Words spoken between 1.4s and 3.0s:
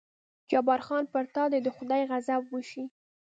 دې د خدای غضب وشي.